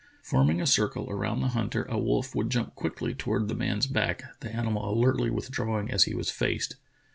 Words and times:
Forming 0.23 0.59
a 0.59 0.65
circle 0.65 1.05
around 1.11 1.41
the 1.41 1.49
hunter, 1.49 1.83
a 1.87 1.99
wolf 1.99 2.33
would 2.33 2.49
jump 2.49 2.73
quickly 2.73 3.13
toward 3.13 3.47
the 3.49 3.53
man's 3.53 3.85
back, 3.85 4.23
the 4.39 4.49
animal 4.51 4.91
alertly 4.91 5.29
withdrawing 5.29 5.91
as 5.91 6.05
he 6.05 6.15
was 6.15 6.31
faced. 6.31 6.75